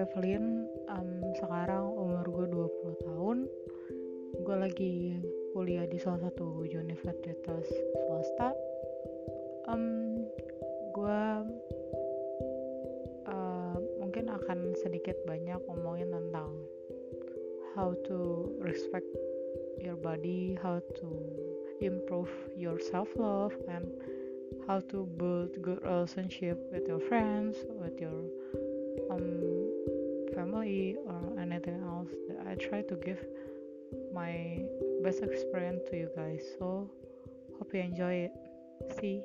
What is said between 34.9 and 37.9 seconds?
best experience to you guys. So hope you